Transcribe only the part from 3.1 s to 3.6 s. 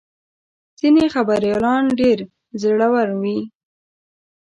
وي.